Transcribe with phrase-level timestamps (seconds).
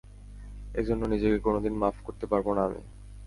[0.75, 2.81] এজন্য নিজেকে কোনোদিন মাফ করতে পারবো না আমি।